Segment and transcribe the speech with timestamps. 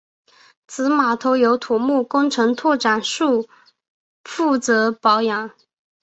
[0.67, 3.47] 此码头由土木工程拓展署
[4.23, 5.51] 负责保养。